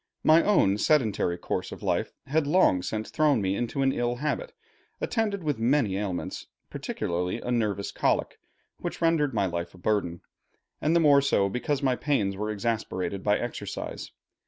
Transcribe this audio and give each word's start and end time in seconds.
My 0.23 0.41
own 0.41 0.79
sedentary 0.79 1.37
course 1.37 1.71
of 1.71 1.83
life 1.83 2.11
had 2.25 2.47
long 2.47 2.81
since 2.81 3.11
thrown 3.11 3.39
me 3.39 3.55
into 3.55 3.83
an 3.83 3.91
ill 3.91 4.15
habit, 4.15 4.51
attended 4.99 5.43
with 5.43 5.59
many 5.59 5.95
ailments, 5.95 6.47
particularly 6.71 7.39
a 7.39 7.51
nervous 7.51 7.91
colic, 7.91 8.39
which 8.79 8.99
rendered 8.99 9.35
my 9.35 9.45
life 9.45 9.75
a 9.75 9.77
burden, 9.77 10.21
and 10.81 10.95
the 10.95 10.99
more 10.99 11.21
so 11.21 11.49
because 11.49 11.83
my 11.83 11.95
pains 11.95 12.35
were 12.35 12.49
exasperated 12.49 13.21
by 13.21 13.37
exercise. 13.37 14.09